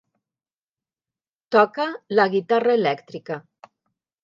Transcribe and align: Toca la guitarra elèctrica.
Toca 1.57 1.87
la 2.21 2.27
guitarra 2.33 2.77
elèctrica. 2.83 3.41